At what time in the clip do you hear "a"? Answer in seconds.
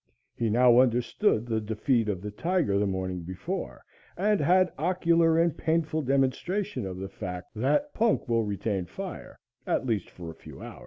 10.31-10.35